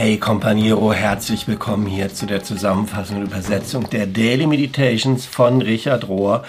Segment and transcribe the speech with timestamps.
[0.00, 6.06] Hey Companiero, herzlich willkommen hier zu der Zusammenfassung und Übersetzung der Daily Meditations von Richard
[6.06, 6.44] Rohr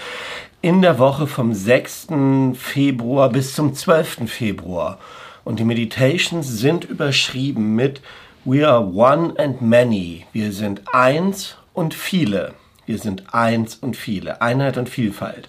[0.62, 2.10] in der Woche vom 6.
[2.54, 4.30] Februar bis zum 12.
[4.30, 5.00] Februar.
[5.42, 8.00] Und die Meditations sind überschrieben mit
[8.44, 10.26] We are one and many.
[10.32, 12.54] Wir sind eins und viele.
[12.86, 14.40] Wir sind eins und viele.
[14.40, 15.48] Einheit und Vielfalt.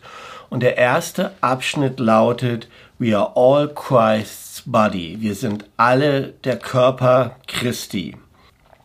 [0.49, 2.67] Und der erste Abschnitt lautet
[3.01, 5.17] We are all Christ's body.
[5.19, 8.15] Wir sind alle der Körper Christi.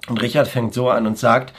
[0.09, 1.53] Und Richard fängt so an und sagt,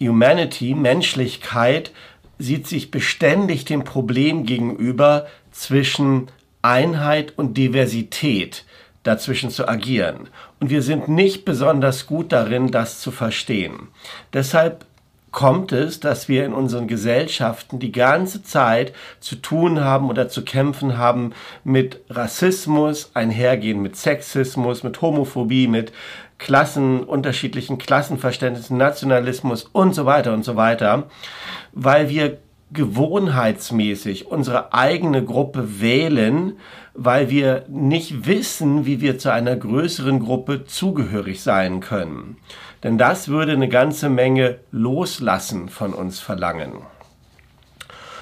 [0.00, 1.92] Humanity, Menschlichkeit,
[2.38, 6.28] sieht sich beständig dem Problem gegenüber zwischen
[6.62, 8.64] Einheit und Diversität
[9.02, 10.30] dazwischen zu agieren.
[10.60, 13.88] Und wir sind nicht besonders gut darin, das zu verstehen.
[14.32, 14.86] Deshalb
[15.32, 20.44] kommt es, dass wir in unseren Gesellschaften die ganze Zeit zu tun haben oder zu
[20.44, 21.32] kämpfen haben
[21.64, 25.92] mit Rassismus, einhergehen mit Sexismus, mit Homophobie, mit
[26.38, 31.04] Klassen, unterschiedlichen Klassenverständnissen, Nationalismus und so weiter und so weiter,
[31.72, 32.38] weil wir
[32.72, 36.54] gewohnheitsmäßig unsere eigene Gruppe wählen,
[36.94, 42.36] weil wir nicht wissen, wie wir zu einer größeren Gruppe zugehörig sein können.
[42.82, 46.82] Denn das würde eine ganze Menge Loslassen von uns verlangen.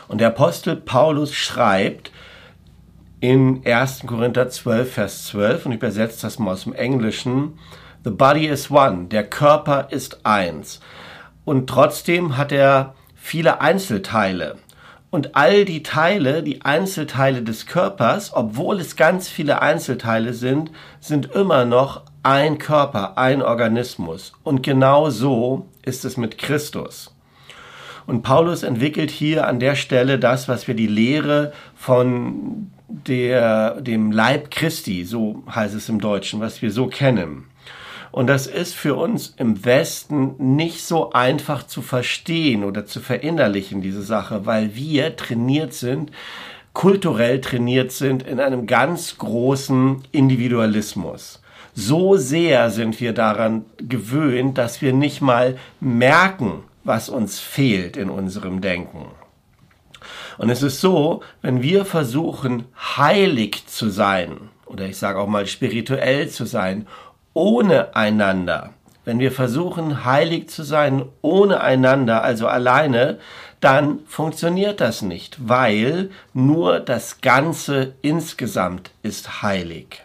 [0.09, 2.11] Und der Apostel Paulus schreibt
[3.21, 4.07] in 1.
[4.07, 7.59] Korinther 12, Vers 12, und ich übersetze das mal aus dem Englischen,
[8.03, 10.81] The body is one, der Körper ist eins.
[11.45, 14.57] Und trotzdem hat er viele Einzelteile.
[15.11, 21.35] Und all die Teile, die Einzelteile des Körpers, obwohl es ganz viele Einzelteile sind, sind
[21.35, 24.33] immer noch ein Körper, ein Organismus.
[24.43, 27.15] Und genau so ist es mit Christus.
[28.07, 34.11] Und Paulus entwickelt hier an der Stelle das, was wir die Lehre von der, dem
[34.11, 37.45] Leib Christi, so heißt es im Deutschen, was wir so kennen.
[38.13, 43.83] Und das ist für uns im Westen nicht so einfach zu verstehen oder zu verinnerlichen,
[43.83, 46.11] diese Sache, weil wir trainiert sind,
[46.73, 51.40] kulturell trainiert sind in einem ganz großen Individualismus.
[51.75, 58.11] So sehr sind wir daran gewöhnt, dass wir nicht mal merken, was uns fehlt in
[58.11, 59.07] unserem Denken.
[60.39, 62.65] Und es ist so, wenn wir versuchen,
[62.97, 66.87] heilig zu sein, oder ich sage auch mal spirituell zu sein,
[67.35, 68.71] ohne einander,
[69.05, 73.19] wenn wir versuchen, heilig zu sein ohne einander, also alleine,
[73.61, 80.05] dann funktioniert das nicht, weil nur das Ganze insgesamt ist heilig.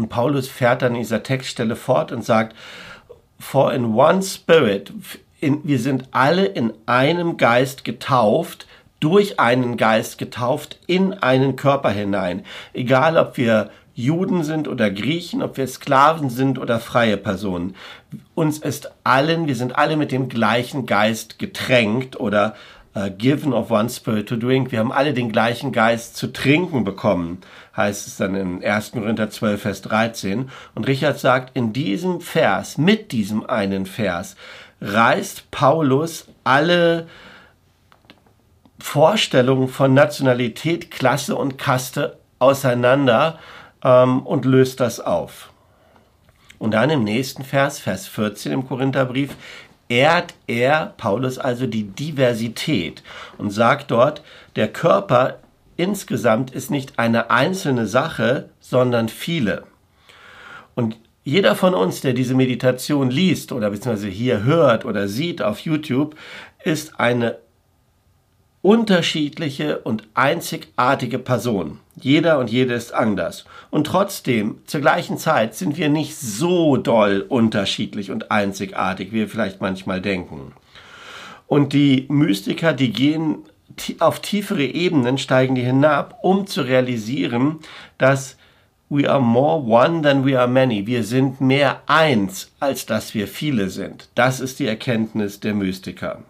[0.00, 2.56] Und Paulus fährt dann in dieser Textstelle fort und sagt,
[3.38, 4.92] For in one spirit,
[5.40, 8.66] in, wir sind alle in einem Geist getauft,
[8.98, 12.44] durch einen Geist getauft in einen Körper hinein.
[12.72, 17.74] Egal, ob wir Juden sind oder Griechen, ob wir Sklaven sind oder freie Personen.
[18.34, 22.54] Uns ist allen, wir sind alle mit dem gleichen Geist getränkt oder
[22.96, 24.72] uh, given of one spirit to drink.
[24.72, 27.38] Wir haben alle den gleichen Geist zu trinken bekommen,
[27.76, 28.92] heißt es dann in 1.
[28.92, 30.50] Korinther 12, Vers 13.
[30.74, 34.36] Und Richard sagt, in diesem Vers, mit diesem einen Vers,
[34.80, 37.06] reißt Paulus alle
[38.78, 43.38] Vorstellungen von Nationalität, Klasse und Kaste auseinander
[43.84, 45.50] ähm, und löst das auf.
[46.58, 49.34] Und dann im nächsten Vers, Vers 14 im Korintherbrief,
[49.88, 53.02] ehrt er, Paulus, also die Diversität
[53.38, 54.22] und sagt dort,
[54.56, 55.38] der Körper
[55.76, 59.64] insgesamt ist nicht eine einzelne Sache, sondern viele.
[60.74, 65.60] Und jeder von uns, der diese Meditation liest oder beziehungsweise hier hört oder sieht auf
[65.60, 66.16] YouTube,
[66.64, 67.36] ist eine
[68.62, 71.78] unterschiedliche und einzigartige Person.
[71.96, 73.44] Jeder und jede ist anders.
[73.70, 79.28] Und trotzdem, zur gleichen Zeit sind wir nicht so doll unterschiedlich und einzigartig, wie wir
[79.28, 80.52] vielleicht manchmal denken.
[81.46, 83.38] Und die Mystiker, die gehen
[83.98, 87.60] auf tiefere Ebenen, steigen die hinab, um zu realisieren,
[87.98, 88.36] dass
[88.88, 90.86] we are more one than we are many.
[90.86, 94.08] Wir sind mehr eins, als dass wir viele sind.
[94.14, 96.22] Das ist die Erkenntnis der Mystiker.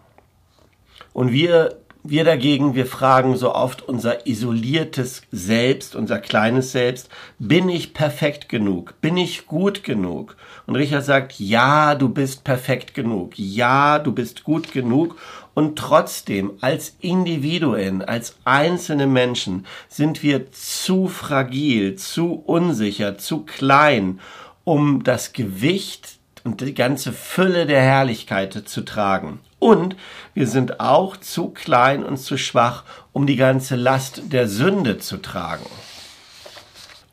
[1.13, 7.69] Und wir wir dagegen, wir fragen so oft unser isoliertes Selbst, unser kleines Selbst, bin
[7.69, 8.95] ich perfekt genug?
[9.01, 10.35] Bin ich gut genug?
[10.65, 13.37] Und Richard sagt, ja, du bist perfekt genug.
[13.37, 15.15] Ja, du bist gut genug.
[15.53, 24.19] Und trotzdem, als Individuen, als einzelne Menschen, sind wir zu fragil, zu unsicher, zu klein,
[24.63, 29.39] um das Gewicht und die ganze Fülle der Herrlichkeit zu tragen.
[29.59, 29.95] Und
[30.33, 35.17] wir sind auch zu klein und zu schwach, um die ganze Last der Sünde zu
[35.17, 35.67] tragen.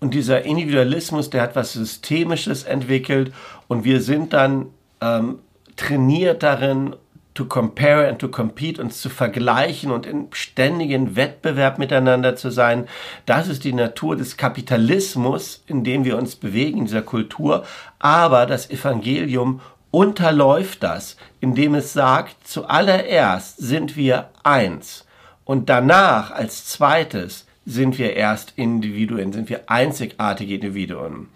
[0.01, 3.35] Und dieser Individualismus, der hat was Systemisches entwickelt
[3.67, 4.67] und wir sind dann
[5.01, 5.41] ähm,
[5.77, 6.95] trainiert darin,
[7.39, 12.89] to compare and to compete, uns zu vergleichen und in ständigen Wettbewerb miteinander zu sein.
[13.27, 17.65] Das ist die Natur des Kapitalismus, in dem wir uns bewegen, in dieser Kultur.
[18.01, 19.61] Aber das Evangelium
[19.93, 25.07] unterläuft das, indem es sagt, zuallererst sind wir eins
[25.45, 31.29] und danach als zweites sind wir erst Individuen, sind wir einzigartige Individuen.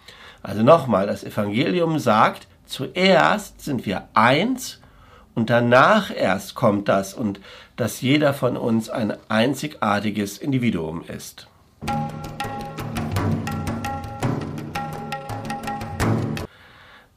[0.42, 4.81] Also nochmal, das Evangelium sagt, zuerst sind wir eins
[5.34, 7.40] und danach erst kommt das und
[7.76, 11.46] dass jeder von uns ein einzigartiges Individuum ist.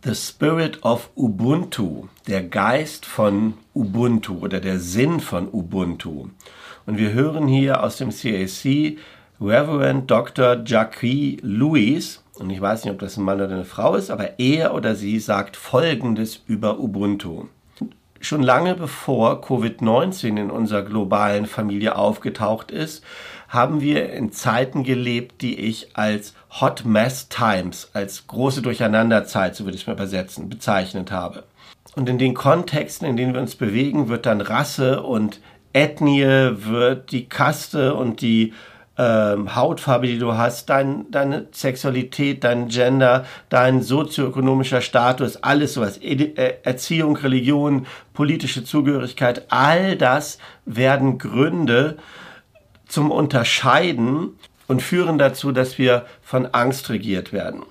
[0.03, 6.27] The Spirit of Ubuntu, der Geist von Ubuntu oder der Sinn von Ubuntu.
[6.85, 8.97] Und wir hören hier aus dem CAC
[9.41, 10.61] Reverend Dr.
[10.63, 14.39] Jacques Louis, und ich weiß nicht, ob das ein Mann oder eine Frau ist, aber
[14.39, 17.45] er oder sie sagt Folgendes über Ubuntu
[18.25, 23.04] schon lange bevor Covid-19 in unserer globalen Familie aufgetaucht ist,
[23.48, 29.66] haben wir in Zeiten gelebt, die ich als Hot Mess Times, als große Durcheinanderzeit, so
[29.66, 31.44] würde ich es mal übersetzen, bezeichnet habe.
[31.95, 35.39] Und in den Kontexten, in denen wir uns bewegen, wird dann Rasse und
[35.71, 38.54] Ethnie, wird die Kaste und die
[38.97, 45.97] ähm, Hautfarbe, die du hast, dein, deine Sexualität, dein Gender, dein sozioökonomischer Status, alles sowas,
[45.97, 51.97] äh, Erziehung, Religion, politische Zugehörigkeit, all das werden Gründe
[52.88, 54.38] zum Unterscheiden
[54.68, 57.63] und führen dazu, dass wir von Angst regiert werden.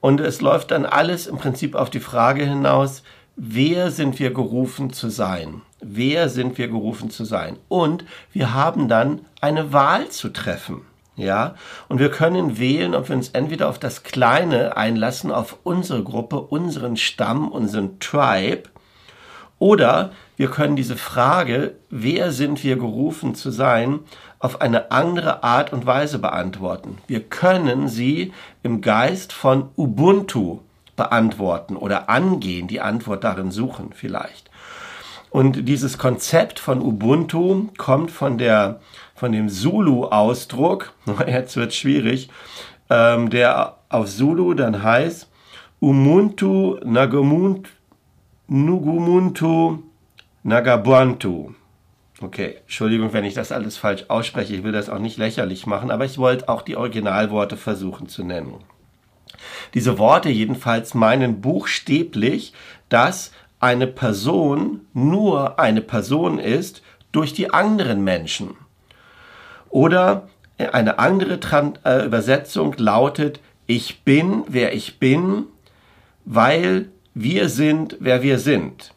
[0.00, 3.02] Und es läuft dann alles im Prinzip auf die Frage hinaus,
[3.36, 5.62] wer sind wir gerufen zu sein?
[5.80, 7.56] Wer sind wir gerufen zu sein?
[7.68, 10.82] Und wir haben dann eine Wahl zu treffen.
[11.16, 11.56] Ja,
[11.88, 16.40] und wir können wählen, ob wir uns entweder auf das Kleine einlassen, auf unsere Gruppe,
[16.40, 18.68] unseren Stamm, unseren Tribe,
[19.58, 24.00] oder wir können diese Frage, wer sind wir gerufen zu sein,
[24.38, 26.98] auf eine andere Art und Weise beantworten.
[27.08, 28.32] Wir können sie
[28.62, 30.60] im Geist von Ubuntu
[30.94, 34.48] beantworten oder angehen, die Antwort darin suchen vielleicht.
[35.30, 38.80] Und dieses Konzept von Ubuntu kommt von der,
[39.18, 40.92] von dem Zulu-Ausdruck,
[41.26, 42.28] jetzt wird schwierig,
[42.90, 45.28] ähm, der auf Zulu dann heißt
[45.80, 47.70] Umuntu Nagamuntu
[48.48, 49.82] Nugumuntu
[50.42, 51.54] Nagabantu.
[52.20, 54.54] Okay, Entschuldigung, wenn ich das alles falsch ausspreche.
[54.54, 58.24] Ich will das auch nicht lächerlich machen, aber ich wollte auch die Originalworte versuchen zu
[58.24, 58.54] nennen.
[59.74, 62.54] Diese Worte jedenfalls meinen buchstäblich,
[62.88, 63.30] dass
[63.60, 66.82] eine Person nur eine Person ist
[67.12, 68.56] durch die anderen Menschen.
[69.70, 70.28] Oder
[70.58, 75.44] eine andere Tran äh, Übersetzung lautet, ich bin, wer ich bin,
[76.24, 78.94] weil wir sind, wer wir sind.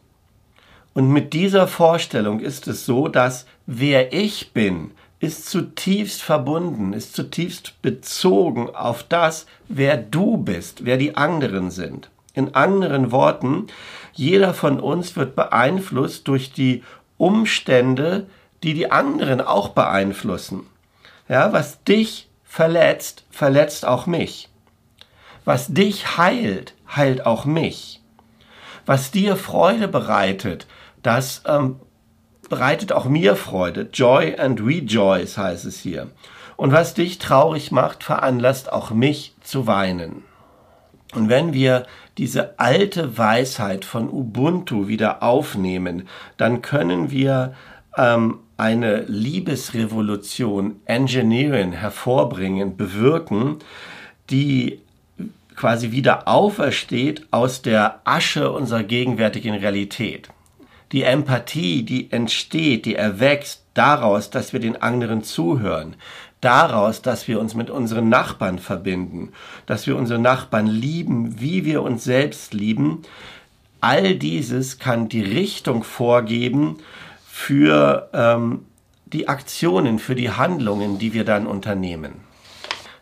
[0.94, 7.14] Und mit dieser Vorstellung ist es so, dass wer ich bin, ist zutiefst verbunden, ist
[7.14, 12.10] zutiefst bezogen auf das, wer du bist, wer die anderen sind.
[12.34, 13.68] In anderen Worten,
[14.12, 16.82] jeder von uns wird beeinflusst durch die
[17.18, 18.26] Umstände,
[18.62, 20.66] die die anderen auch beeinflussen.
[21.28, 24.48] Ja, was dich verletzt, verletzt auch mich.
[25.44, 28.00] Was dich heilt, heilt auch mich.
[28.86, 30.66] Was dir Freude bereitet,
[31.02, 31.80] das ähm,
[32.48, 33.88] bereitet auch mir Freude.
[33.92, 36.10] Joy and rejoice heißt es hier.
[36.56, 40.22] Und was dich traurig macht, veranlasst auch mich zu weinen.
[41.14, 41.86] Und wenn wir
[42.18, 47.54] diese alte Weisheit von Ubuntu wieder aufnehmen, dann können wir
[47.96, 53.58] ähm, eine Liebesrevolution, Engineering hervorbringen, bewirken,
[54.30, 54.78] die
[55.56, 60.28] quasi wieder aufersteht aus der Asche unserer gegenwärtigen Realität
[60.92, 65.96] die Empathie, die entsteht, die erwächst daraus, dass wir den anderen zuhören,
[66.40, 69.32] daraus, dass wir uns mit unseren Nachbarn verbinden,
[69.66, 73.02] dass wir unsere Nachbarn lieben, wie wir uns selbst lieben.
[73.80, 76.78] All dieses kann die Richtung vorgeben
[77.34, 78.66] für ähm,
[79.06, 82.20] die Aktionen, für die Handlungen, die wir dann unternehmen.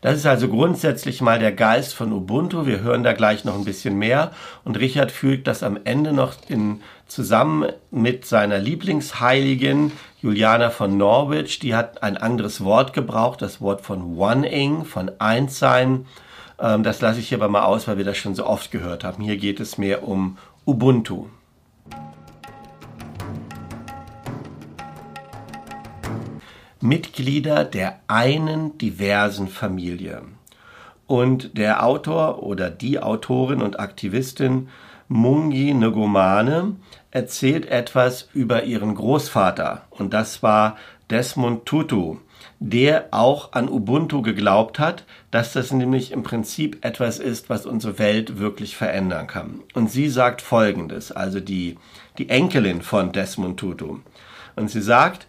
[0.03, 2.65] Das ist also grundsätzlich mal der Geist von Ubuntu.
[2.65, 4.31] Wir hören da gleich noch ein bisschen mehr.
[4.65, 9.91] Und Richard fügt das am Ende noch in, zusammen mit seiner Lieblingsheiligen
[10.23, 11.59] Juliana von Norwich.
[11.59, 16.07] Die hat ein anderes Wort gebraucht, das Wort von One-ing, von Einssein.
[16.61, 19.03] Ähm, das lasse ich hier aber mal aus, weil wir das schon so oft gehört
[19.03, 19.25] haben.
[19.25, 21.27] Hier geht es mehr um Ubuntu.
[26.81, 30.23] Mitglieder der einen diversen Familie.
[31.07, 34.69] Und der Autor oder die Autorin und Aktivistin
[35.09, 36.77] Mungi Ngomane
[37.11, 39.83] erzählt etwas über ihren Großvater.
[39.91, 40.77] Und das war
[41.11, 42.19] Desmond Tutu,
[42.61, 47.99] der auch an Ubuntu geglaubt hat, dass das nämlich im Prinzip etwas ist, was unsere
[47.99, 49.61] Welt wirklich verändern kann.
[49.75, 51.77] Und sie sagt Folgendes, also die,
[52.19, 53.99] die Enkelin von Desmond Tutu.
[54.55, 55.27] Und sie sagt,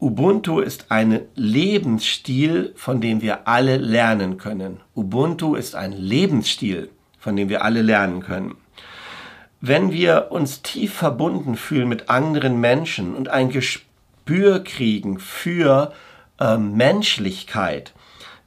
[0.00, 4.78] Ubuntu ist ein Lebensstil, von dem wir alle lernen können.
[4.94, 8.54] Ubuntu ist ein Lebensstil, von dem wir alle lernen können.
[9.60, 15.92] Wenn wir uns tief verbunden fühlen mit anderen Menschen und ein Gespür kriegen für
[16.38, 17.92] äh, Menschlichkeit,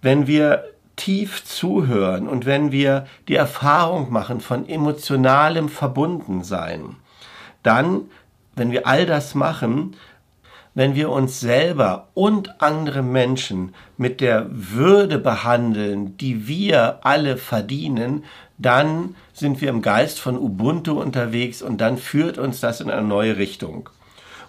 [0.01, 0.63] wenn wir
[0.95, 6.95] tief zuhören und wenn wir die Erfahrung machen von emotionalem Verbundensein,
[7.61, 8.03] dann,
[8.55, 9.97] wenn wir all das machen,
[10.73, 18.23] wenn wir uns selber und andere Menschen mit der Würde behandeln, die wir alle verdienen,
[18.57, 23.05] dann sind wir im Geist von Ubuntu unterwegs und dann führt uns das in eine
[23.05, 23.89] neue Richtung.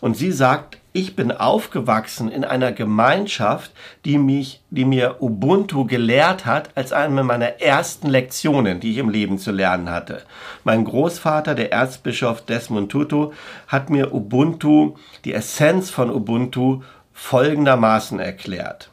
[0.01, 3.73] Und sie sagt, ich bin aufgewachsen in einer Gemeinschaft,
[4.05, 9.09] die mich, die mir Ubuntu gelehrt hat, als eine meiner ersten Lektionen, die ich im
[9.09, 10.23] Leben zu lernen hatte.
[10.65, 13.33] Mein Großvater, der Erzbischof Desmond Tutu,
[13.69, 16.83] hat mir Ubuntu, die Essenz von Ubuntu,
[17.15, 18.91] folgendermaßen erklärt.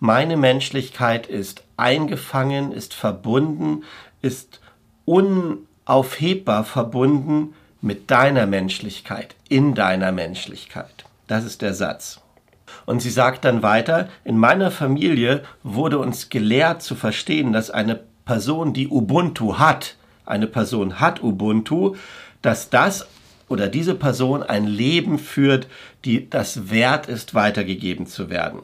[0.00, 3.84] Meine Menschlichkeit ist eingefangen, ist verbunden,
[4.20, 4.60] ist
[5.04, 7.54] unaufhebbar verbunden
[7.84, 11.04] mit deiner Menschlichkeit, in deiner Menschlichkeit.
[11.26, 12.18] Das ist der Satz.
[12.86, 18.00] Und sie sagt dann weiter, in meiner Familie wurde uns gelehrt zu verstehen, dass eine
[18.24, 21.96] Person, die Ubuntu hat, eine Person hat Ubuntu,
[22.40, 23.06] dass das
[23.48, 25.66] oder diese Person ein Leben führt,
[26.06, 28.60] die das wert ist, weitergegeben zu werden.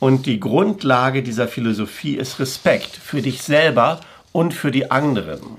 [0.00, 4.00] Und die Grundlage dieser Philosophie ist Respekt für dich selber
[4.32, 5.58] und für die anderen.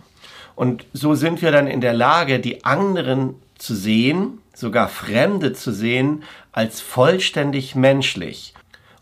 [0.55, 5.71] Und so sind wir dann in der Lage, die anderen zu sehen, sogar Fremde zu
[5.71, 8.53] sehen, als vollständig menschlich.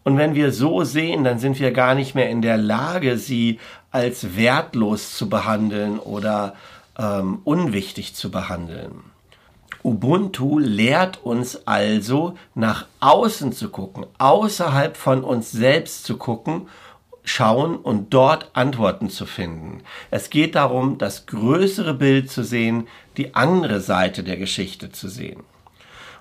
[0.03, 3.59] Und wenn wir so sehen, dann sind wir gar nicht mehr in der Lage, sie
[3.91, 6.55] als wertlos zu behandeln oder
[6.97, 9.03] ähm, unwichtig zu behandeln.
[9.83, 16.67] Ubuntu lehrt uns also, nach außen zu gucken, außerhalb von uns selbst zu gucken
[17.23, 19.83] schauen und dort Antworten zu finden.
[20.09, 22.87] Es geht darum, das größere Bild zu sehen,
[23.17, 25.43] die andere Seite der Geschichte zu sehen.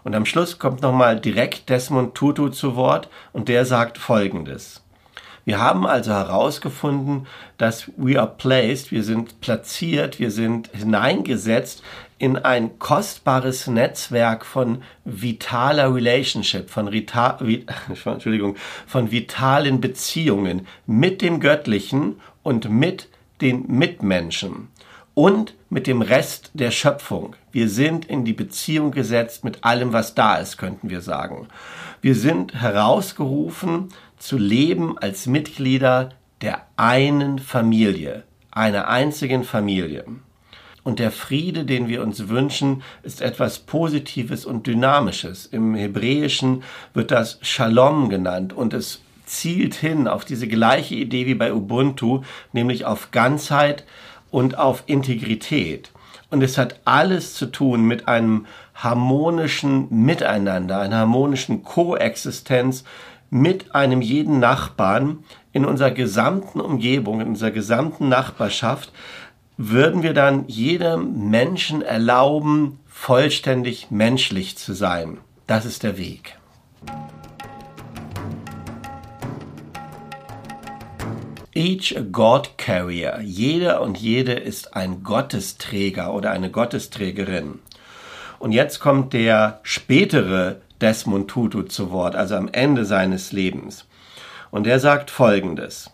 [0.05, 4.83] Und am Schluss kommt nochmal direkt Desmond Tutu zu Wort und der sagt Folgendes.
[5.45, 7.27] Wir haben also herausgefunden,
[7.59, 11.83] dass we are placed, wir sind platziert, wir sind hineingesetzt
[12.21, 17.39] in ein kostbares Netzwerk von vitaler Relationship, von, Vita,
[18.05, 23.09] Entschuldigung, von vitalen Beziehungen mit dem Göttlichen und mit
[23.41, 24.69] den Mitmenschen
[25.15, 27.37] und mit dem Rest der Schöpfung.
[27.53, 31.49] Wir sind in die Beziehung gesetzt mit allem, was da ist, könnten wir sagen.
[32.03, 36.11] Wir sind herausgerufen zu leben als Mitglieder
[36.43, 40.05] der einen Familie, einer einzigen Familie.
[40.83, 45.47] Und der Friede, den wir uns wünschen, ist etwas Positives und Dynamisches.
[45.47, 46.63] Im Hebräischen
[46.95, 52.23] wird das Shalom genannt und es zielt hin auf diese gleiche Idee wie bei Ubuntu,
[52.53, 53.85] nämlich auf Ganzheit
[54.31, 55.91] und auf Integrität.
[56.31, 62.85] Und es hat alles zu tun mit einem harmonischen Miteinander, einer harmonischen Koexistenz
[63.31, 68.93] mit einem jeden Nachbarn in unserer gesamten Umgebung, in unserer gesamten Nachbarschaft,
[69.63, 75.19] würden wir dann jedem Menschen erlauben, vollständig menschlich zu sein.
[75.47, 76.39] Das ist der Weg.
[81.53, 83.21] Each a God Carrier.
[83.23, 87.59] Jeder und jede ist ein Gottesträger oder eine Gottesträgerin.
[88.39, 93.85] Und jetzt kommt der spätere Desmond Tutu zu Wort, also am Ende seines Lebens.
[94.51, 95.91] Und er sagt Folgendes.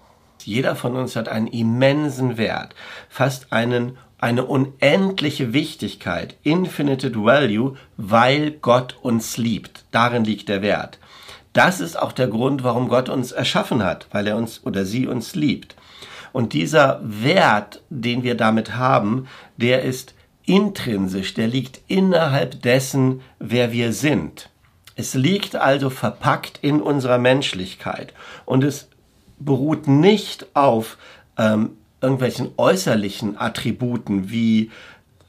[0.46, 2.76] Jeder von uns hat einen immensen Wert,
[3.08, 9.84] fast einen, eine unendliche Wichtigkeit, infinite value, weil Gott uns liebt.
[9.90, 11.00] Darin liegt der Wert.
[11.52, 15.08] Das ist auch der Grund, warum Gott uns erschaffen hat, weil er uns oder sie
[15.08, 15.74] uns liebt.
[16.32, 19.26] Und dieser Wert, den wir damit haben,
[19.56, 24.48] der ist intrinsisch, der liegt innerhalb dessen, wer wir sind.
[24.94, 28.88] Es liegt also verpackt in unserer Menschlichkeit und es
[29.38, 30.98] beruht nicht auf
[31.38, 34.70] ähm, irgendwelchen äußerlichen Attributen wie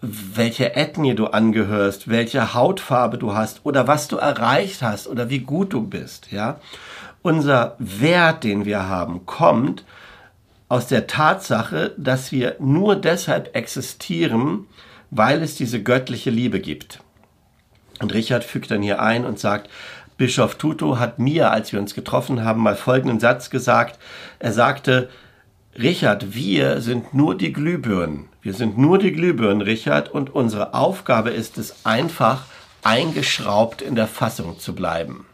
[0.01, 5.39] welche Ethnie du angehörst, welche Hautfarbe du hast oder was du erreicht hast oder wie
[5.39, 6.59] gut du bist, ja.
[7.23, 9.83] Unser Wert, den wir haben, kommt
[10.69, 14.67] aus der Tatsache, dass wir nur deshalb existieren,
[15.09, 17.01] weil es diese göttliche Liebe gibt.
[17.99, 19.69] Und Richard fügt dann hier ein und sagt,
[20.17, 23.99] Bischof Tutu hat mir, als wir uns getroffen haben, mal folgenden Satz gesagt.
[24.39, 25.09] Er sagte,
[25.77, 28.29] Richard, wir sind nur die Glühbirnen.
[28.41, 32.45] Wir sind nur die Glühbirnen, Richard, und unsere Aufgabe ist es einfach,
[32.83, 35.25] eingeschraubt in der Fassung zu bleiben.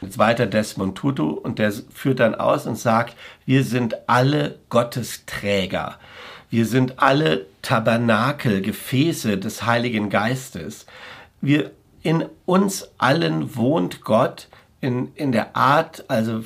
[0.00, 5.26] Jetzt weiter Desmond Tutu und der führt dann aus und sagt, wir sind alle Gottes
[5.26, 5.98] Träger.
[6.50, 10.86] Wir sind alle Tabernakel, Gefäße des Heiligen Geistes.
[11.40, 11.70] Wir,
[12.08, 14.48] in uns allen wohnt Gott
[14.80, 16.42] in, in der Art, also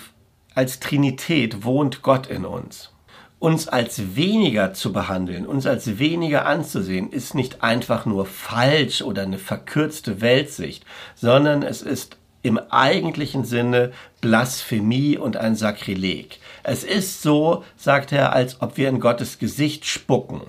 [0.56, 2.90] als Trinität wohnt Gott in uns.
[3.38, 9.22] Uns als weniger zu behandeln, uns als weniger anzusehen, ist nicht einfach nur falsch oder
[9.22, 16.40] eine verkürzte Weltsicht, sondern es ist im eigentlichen Sinne Blasphemie und ein Sakrileg.
[16.64, 20.40] Es ist so, sagt er, als ob wir in Gottes Gesicht spucken.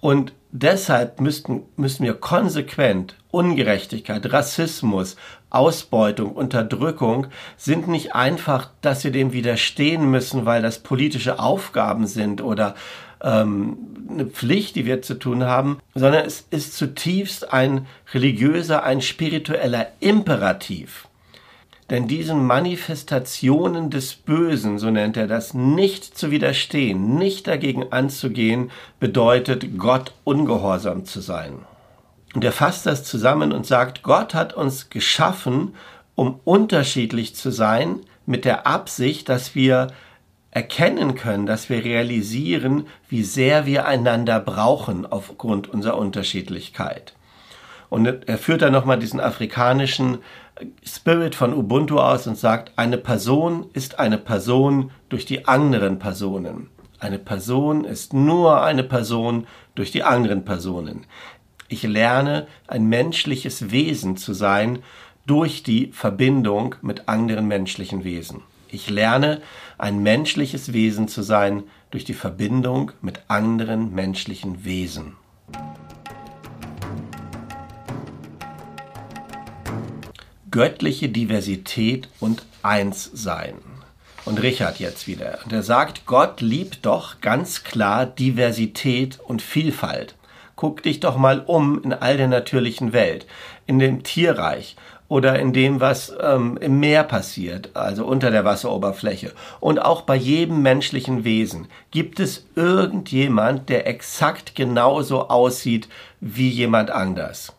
[0.00, 5.16] Und deshalb müssten, müssen wir konsequent Ungerechtigkeit, Rassismus,
[5.50, 7.26] Ausbeutung, Unterdrückung
[7.56, 12.74] sind nicht einfach, dass wir dem widerstehen müssen, weil das politische Aufgaben sind oder
[13.22, 13.76] ähm,
[14.08, 19.88] eine Pflicht, die wir zu tun haben, sondern es ist zutiefst ein religiöser, ein spiritueller
[20.00, 21.06] Imperativ.
[21.90, 28.70] Denn diesen Manifestationen des Bösen, so nennt er das, nicht zu widerstehen, nicht dagegen anzugehen,
[29.00, 31.66] bedeutet Gott ungehorsam zu sein.
[32.32, 35.74] Und er fasst das zusammen und sagt, Gott hat uns geschaffen,
[36.14, 39.88] um unterschiedlich zu sein, mit der Absicht, dass wir
[40.52, 47.14] erkennen können, dass wir realisieren, wie sehr wir einander brauchen aufgrund unserer Unterschiedlichkeit.
[47.88, 50.18] Und er führt dann nochmal diesen afrikanischen
[50.84, 56.68] Spirit von Ubuntu aus und sagt, eine Person ist eine Person durch die anderen Personen.
[56.98, 61.06] Eine Person ist nur eine Person durch die anderen Personen.
[61.68, 64.80] Ich lerne, ein menschliches Wesen zu sein
[65.26, 68.42] durch die Verbindung mit anderen menschlichen Wesen.
[68.68, 69.40] Ich lerne,
[69.78, 75.16] ein menschliches Wesen zu sein durch die Verbindung mit anderen menschlichen Wesen.
[80.50, 83.54] Göttliche Diversität und Einssein.
[84.24, 85.38] Und Richard jetzt wieder.
[85.44, 90.14] Und er sagt, Gott liebt doch ganz klar Diversität und Vielfalt.
[90.56, 93.26] Guck dich doch mal um in all der natürlichen Welt,
[93.66, 94.76] in dem Tierreich
[95.08, 99.32] oder in dem, was ähm, im Meer passiert, also unter der Wasseroberfläche.
[99.58, 105.88] Und auch bei jedem menschlichen Wesen gibt es irgendjemand, der exakt genauso aussieht
[106.20, 107.54] wie jemand anders.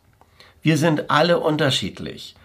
[0.61, 2.35] Wir sind alle unterschiedlich.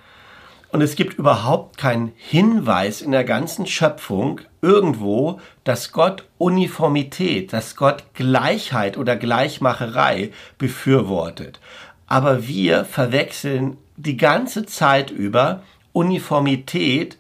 [0.70, 7.76] Und es gibt überhaupt keinen Hinweis in der ganzen Schöpfung irgendwo, dass Gott Uniformität, dass
[7.76, 11.61] Gott Gleichheit oder Gleichmacherei befürwortet.
[12.07, 17.16] Aber wir verwechseln die ganze Zeit über Uniformität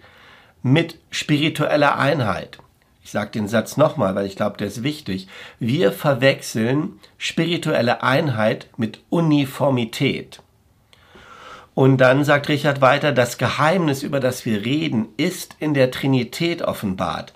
[0.62, 2.58] mit spiritueller Einheit.
[3.02, 5.28] Ich sage den Satz nochmal, weil ich glaube, der ist wichtig.
[5.60, 10.42] Wir verwechseln spirituelle Einheit mit Uniformität.
[11.76, 16.62] Und dann sagt Richard weiter, das Geheimnis, über das wir reden, ist in der Trinität
[16.62, 17.34] offenbart.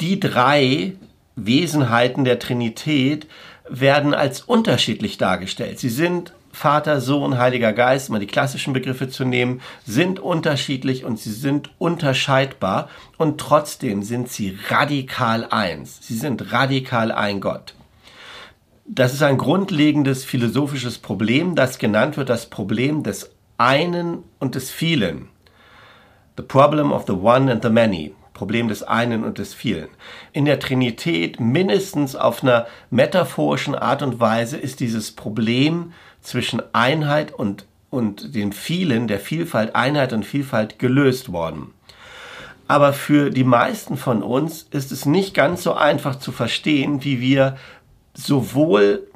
[0.00, 0.94] Die drei
[1.36, 3.28] Wesenheiten der Trinität
[3.68, 5.78] werden als unterschiedlich dargestellt.
[5.78, 11.20] Sie sind Vater, Sohn, Heiliger Geist, mal die klassischen Begriffe zu nehmen, sind unterschiedlich und
[11.20, 16.00] sie sind unterscheidbar und trotzdem sind sie radikal eins.
[16.02, 17.74] Sie sind radikal ein Gott.
[18.86, 23.30] Das ist ein grundlegendes philosophisches Problem, das genannt wird das Problem des
[23.62, 25.28] einen und des vielen.
[26.36, 28.12] The problem of the one and the many.
[28.34, 29.86] Problem des einen und des vielen.
[30.32, 37.32] In der Trinität mindestens auf einer metaphorischen Art und Weise ist dieses Problem zwischen Einheit
[37.32, 41.72] und, und dem vielen, der Vielfalt, Einheit und Vielfalt gelöst worden.
[42.66, 47.20] Aber für die meisten von uns ist es nicht ganz so einfach zu verstehen, wie
[47.20, 47.56] wir
[48.14, 49.06] sowohl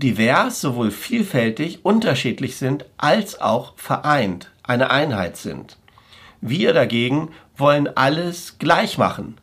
[0.00, 5.76] divers, sowohl vielfältig, unterschiedlich sind, als auch vereint, eine Einheit sind.
[6.40, 9.36] Wir dagegen wollen alles gleich machen.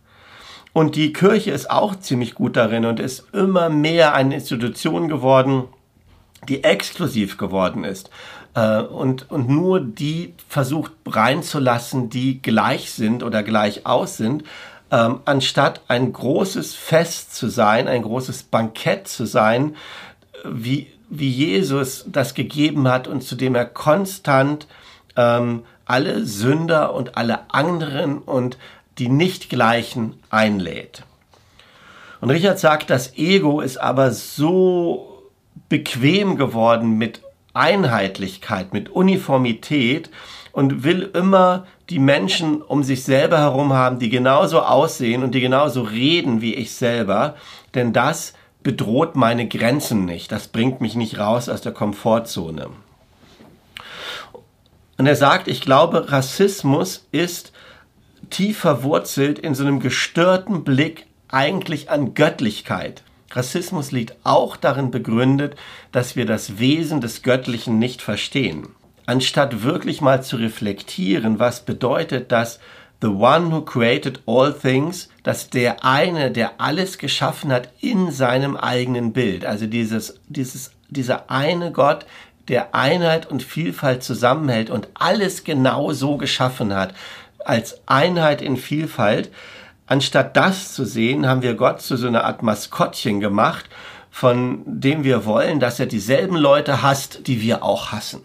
[0.74, 5.64] Und die Kirche ist auch ziemlich gut darin und ist immer mehr eine Institution geworden,
[6.48, 8.10] die exklusiv geworden ist
[8.54, 14.44] äh, und, und nur die versucht reinzulassen, die gleich sind oder gleich aus sind,
[14.92, 19.76] ähm, anstatt ein großes Fest zu sein, ein großes Bankett zu sein,
[20.52, 24.68] wie, wie Jesus das gegeben hat und zu dem er konstant
[25.16, 28.58] ähm, alle Sünder und alle anderen und
[28.98, 31.04] die nicht gleichen einlädt.
[32.20, 35.24] Und Richard sagt, das Ego ist aber so
[35.70, 37.22] bequem geworden mit
[37.54, 40.10] Einheitlichkeit, mit Uniformität
[40.52, 45.42] und will immer die Menschen um sich selber herum haben, die genauso aussehen und die
[45.42, 47.36] genauso reden wie ich selber,
[47.76, 52.70] denn das bedroht meine Grenzen nicht, das bringt mich nicht raus aus der Komfortzone.
[54.98, 57.54] Und er sagt, ich glaube, Rassismus ist
[58.30, 63.04] tief verwurzelt in so einem gestörten Blick eigentlich an Göttlichkeit.
[63.32, 65.56] Rassismus liegt auch darin begründet,
[65.92, 68.70] dass wir das Wesen des Göttlichen nicht verstehen.
[69.06, 72.60] Anstatt wirklich mal zu reflektieren, was bedeutet das,
[73.02, 78.58] the one who created all things, dass der eine, der alles geschaffen hat in seinem
[78.58, 82.06] eigenen Bild, also dieses, dieses, dieser eine Gott,
[82.48, 86.94] der Einheit und Vielfalt zusammenhält und alles genau so geschaffen hat,
[87.44, 89.32] als Einheit in Vielfalt.
[89.86, 93.66] Anstatt das zu sehen, haben wir Gott zu so einer Art Maskottchen gemacht,
[94.10, 98.22] von dem wir wollen, dass er dieselben Leute hasst, die wir auch hassen.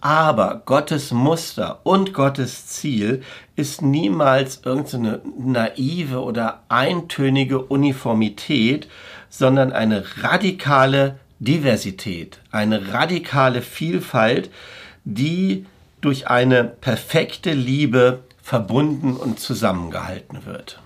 [0.00, 3.22] Aber Gottes Muster und Gottes Ziel
[3.56, 8.88] ist niemals irgendeine naive oder eintönige Uniformität,
[9.30, 14.50] sondern eine radikale Diversität, eine radikale Vielfalt,
[15.04, 15.66] die
[16.00, 20.80] durch eine perfekte Liebe verbunden und zusammengehalten wird.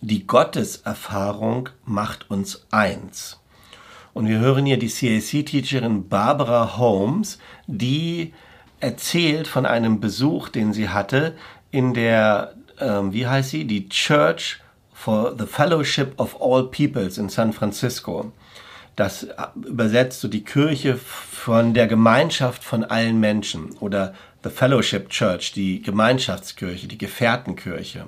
[0.00, 3.38] Die Gotteserfahrung macht uns eins.
[4.18, 8.32] Und wir hören hier die CAC-Teacherin Barbara Holmes, die
[8.80, 11.36] erzählt von einem Besuch, den sie hatte
[11.70, 14.58] in der, äh, wie heißt sie, die Church
[14.92, 18.32] for the Fellowship of All Peoples in San Francisco.
[18.96, 25.52] Das übersetzt so die Kirche von der Gemeinschaft von allen Menschen oder the Fellowship Church,
[25.52, 28.06] die Gemeinschaftskirche, die Gefährtenkirche.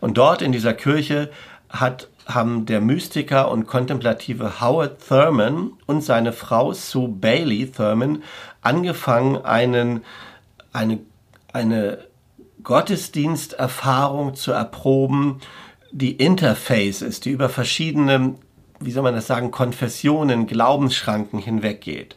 [0.00, 1.30] Und dort in dieser Kirche
[1.80, 8.22] hat, haben der Mystiker und kontemplative Howard Thurman und seine Frau Sue Bailey Thurman
[8.62, 10.04] angefangen, einen,
[10.72, 11.00] eine,
[11.52, 11.98] eine
[12.62, 15.40] Gottesdiensterfahrung zu erproben,
[15.92, 18.34] die Interface ist, die über verschiedene,
[18.80, 22.16] wie soll man das sagen, Konfessionen, Glaubensschranken hinweggeht.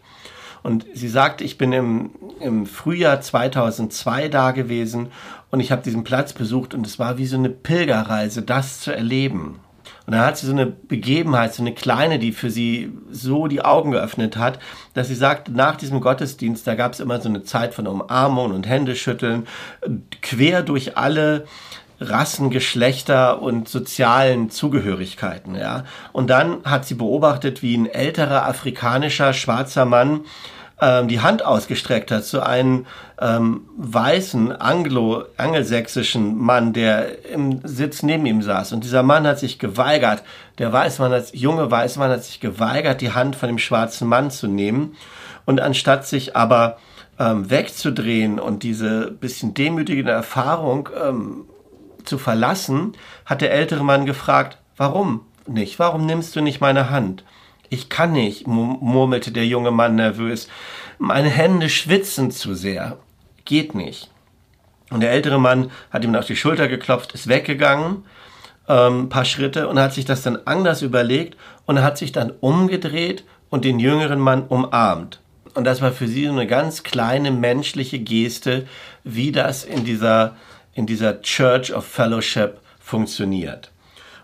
[0.63, 5.07] Und sie sagt, ich bin im, im Frühjahr 2002 da gewesen
[5.51, 8.93] und ich habe diesen Platz besucht und es war wie so eine Pilgerreise, das zu
[8.93, 9.59] erleben.
[10.05, 13.61] Und dann hat sie so eine Begebenheit, so eine kleine, die für sie so die
[13.61, 14.59] Augen geöffnet hat,
[14.93, 18.51] dass sie sagt, nach diesem Gottesdienst, da gab es immer so eine Zeit von Umarmung
[18.51, 19.47] und Händeschütteln,
[20.21, 21.45] quer durch alle
[21.99, 25.83] Rassen, Geschlechter und sozialen Zugehörigkeiten, ja.
[26.13, 30.21] Und dann hat sie beobachtet, wie ein älterer afrikanischer schwarzer Mann
[30.79, 32.85] ähm, die Hand ausgestreckt hat zu einem
[33.19, 38.73] ähm, weißen anglo angelsächsischen Mann, der im Sitz neben ihm saß.
[38.73, 40.23] Und dieser Mann hat sich geweigert,
[40.59, 44.47] der Weißmann, hat, junge Weißmann hat sich geweigert, die Hand von dem schwarzen Mann zu
[44.47, 44.95] nehmen.
[45.45, 46.77] Und anstatt sich aber
[47.17, 51.45] ähm, wegzudrehen und diese bisschen demütigende Erfahrung ähm,
[52.07, 52.93] zu verlassen,
[53.25, 55.79] hat der ältere Mann gefragt, warum nicht?
[55.79, 57.23] Warum nimmst du nicht meine Hand?
[57.69, 60.47] Ich kann nicht, murmelte der junge Mann nervös.
[60.97, 62.97] Meine Hände schwitzen zu sehr.
[63.45, 64.09] Geht nicht.
[64.89, 68.05] Und der ältere Mann hat ihm auf die Schulter geklopft, ist weggegangen,
[68.69, 73.25] ähm, paar Schritte und hat sich das dann anders überlegt und hat sich dann umgedreht
[73.49, 75.19] und den jüngeren Mann umarmt.
[75.53, 78.67] Und das war für sie so eine ganz kleine menschliche Geste,
[79.03, 80.35] wie das in dieser
[80.77, 83.71] in dieser Church of Fellowship funktioniert.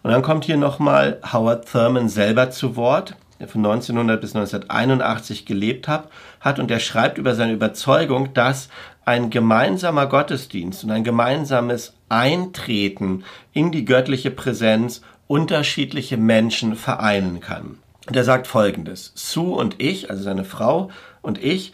[0.03, 5.47] Und dann kommt hier nochmal Howard Thurman selber zu Wort, der von 1900 bis 1981
[5.47, 8.69] gelebt hat, hat und er schreibt über seine Überzeugung, dass
[9.03, 17.79] ein gemeinsamer Gottesdienst und ein gemeinsames Eintreten in die göttliche Präsenz unterschiedliche Menschen vereinen kann.
[18.07, 20.91] Und er sagt folgendes, Sue und ich, also seine Frau
[21.23, 21.73] und ich,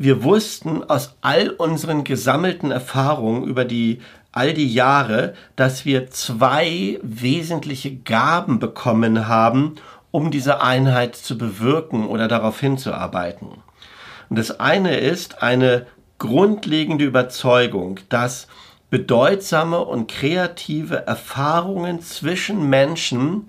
[0.00, 4.00] wir wussten aus all unseren gesammelten Erfahrungen über die
[4.32, 9.74] all die Jahre, dass wir zwei wesentliche Gaben bekommen haben,
[10.10, 13.48] um diese Einheit zu bewirken oder darauf hinzuarbeiten.
[14.30, 15.86] Und das eine ist eine
[16.18, 18.46] grundlegende Überzeugung, dass
[18.88, 23.48] bedeutsame und kreative Erfahrungen zwischen Menschen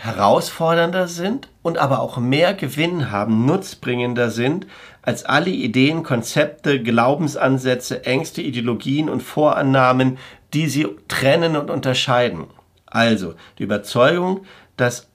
[0.00, 4.66] herausfordernder sind und aber auch mehr Gewinn haben, nutzbringender sind
[5.02, 10.18] als alle Ideen, Konzepte, Glaubensansätze, Ängste, Ideologien und Vorannahmen,
[10.52, 12.46] die sie trennen und unterscheiden.
[12.86, 14.44] Also die Überzeugung,
[14.76, 15.08] dass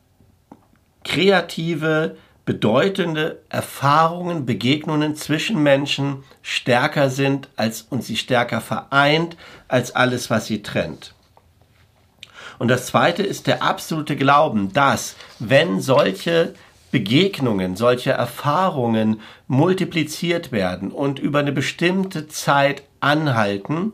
[1.03, 9.35] kreative, bedeutende Erfahrungen, Begegnungen zwischen Menschen stärker sind als und sie stärker vereint
[9.67, 11.15] als alles, was sie trennt.
[12.57, 16.53] Und das zweite ist der absolute Glauben, dass wenn solche
[16.91, 23.93] Begegnungen, solche Erfahrungen multipliziert werden und über eine bestimmte Zeit anhalten,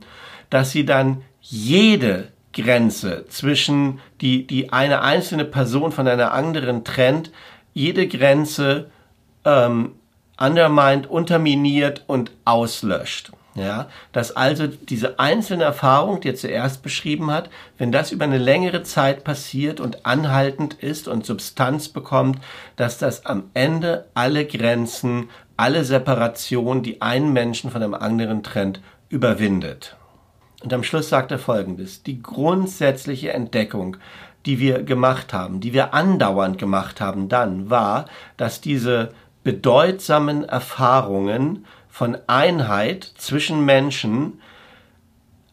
[0.49, 7.31] dass sie dann jede Grenze zwischen die, die eine einzelne Person von einer anderen trennt,
[7.73, 8.91] jede Grenze
[9.45, 9.93] ähm,
[10.37, 13.31] undermined, unterminiert und auslöscht.
[13.53, 18.37] Ja, dass also diese einzelne Erfahrung, die er zuerst beschrieben hat, wenn das über eine
[18.37, 22.39] längere Zeit passiert und anhaltend ist und Substanz bekommt,
[22.77, 28.79] dass das am Ende alle Grenzen, alle Separationen, die einen Menschen von einem anderen trennt,
[29.09, 29.97] überwindet.
[30.63, 32.03] Und am Schluss sagt er Folgendes.
[32.03, 33.97] Die grundsätzliche Entdeckung,
[34.45, 38.05] die wir gemacht haben, die wir andauernd gemacht haben dann, war,
[38.37, 39.09] dass diese
[39.43, 44.41] bedeutsamen Erfahrungen von Einheit zwischen Menschen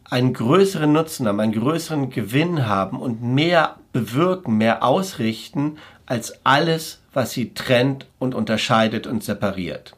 [0.09, 7.01] einen größeren Nutzen haben, einen größeren Gewinn haben und mehr bewirken, mehr ausrichten als alles,
[7.13, 9.95] was sie trennt und unterscheidet und separiert.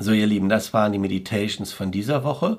[0.00, 2.58] So, ihr Lieben, das waren die Meditations von dieser Woche.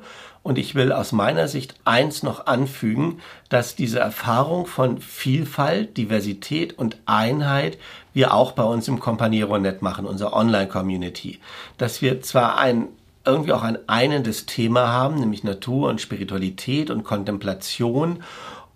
[0.49, 6.75] Und ich will aus meiner Sicht eins noch anfügen, dass diese Erfahrung von Vielfalt, Diversität
[6.75, 7.77] und Einheit
[8.15, 11.38] wir auch bei uns im Companiero-Net machen, unserer Online-Community.
[11.77, 12.88] Dass wir zwar ein
[13.25, 18.23] irgendwie auch ein einendes Thema haben, nämlich Natur und Spiritualität und Kontemplation